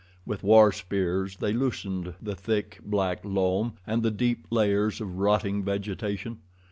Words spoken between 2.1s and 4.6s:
the thick, black loam and the deep